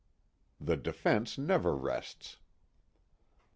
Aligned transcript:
_The 0.59 0.81
defense 0.81 1.37
never 1.37 1.75
rests. 1.75 2.37